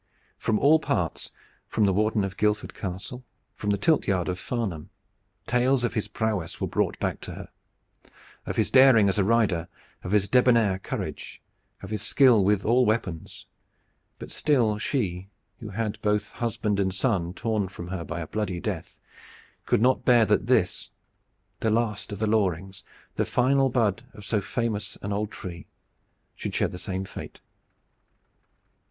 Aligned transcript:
From 0.39 0.57
all 0.57 0.79
parts, 0.79 1.31
from 1.67 1.85
the 1.85 1.93
warden 1.93 2.23
of 2.23 2.35
Guildford 2.35 2.73
Castle, 2.73 3.23
from 3.55 3.69
the 3.69 3.77
tilt 3.77 4.07
yard 4.07 4.29
of 4.29 4.39
Farnham, 4.39 4.89
tales 5.45 5.83
of 5.83 5.93
his 5.93 6.07
prowess 6.07 6.59
were 6.59 6.65
brought 6.65 6.97
back 6.97 7.21
to 7.21 7.33
her, 7.33 7.49
of 8.47 8.55
his 8.55 8.71
daring 8.71 9.09
as 9.09 9.19
a 9.19 9.23
rider, 9.23 9.67
of 10.03 10.11
his 10.11 10.27
debonair 10.27 10.79
courage, 10.79 11.39
of 11.83 11.91
his 11.91 12.01
skill 12.01 12.43
with 12.43 12.65
all 12.65 12.83
weapons; 12.83 13.45
but 14.17 14.31
still 14.31 14.79
she, 14.79 15.29
who 15.59 15.69
had 15.69 16.01
both 16.01 16.31
husband 16.31 16.79
and 16.79 16.95
son 16.95 17.31
torn 17.31 17.67
from 17.67 17.89
her 17.89 18.03
by 18.03 18.21
a 18.21 18.27
bloody 18.27 18.59
death, 18.59 18.97
could 19.67 19.83
not 19.83 20.03
bear 20.03 20.25
that 20.25 20.47
this, 20.47 20.89
the 21.59 21.69
last 21.69 22.11
of 22.11 22.17
the 22.17 22.25
Lorings, 22.25 22.83
the 23.17 23.23
final 23.25 23.69
bud 23.69 24.01
of 24.15 24.25
so 24.25 24.41
famous 24.41 24.97
an 25.03 25.13
old 25.13 25.29
tree, 25.29 25.67
should 26.35 26.55
share 26.55 26.67
the 26.69 26.79
same 26.79 27.05
fate. 27.05 27.39